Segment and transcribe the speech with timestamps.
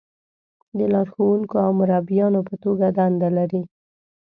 [0.77, 3.63] د لارښونکو او مربیانو په توګه دنده لري.